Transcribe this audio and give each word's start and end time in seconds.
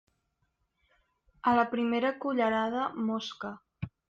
A 1.51 1.53
la 1.59 1.67
primera 1.75 2.13
cullerada, 2.25 2.89
mosca. 3.11 3.55